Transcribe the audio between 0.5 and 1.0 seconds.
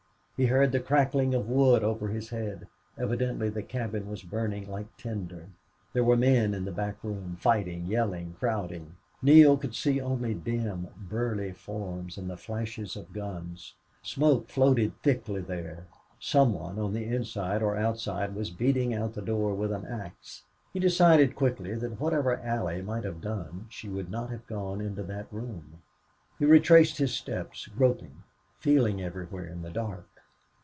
the